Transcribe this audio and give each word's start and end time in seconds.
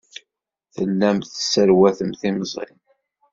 Tellamt 0.75 1.29
tesserwatemt 1.33 2.17
timẓin. 2.21 2.77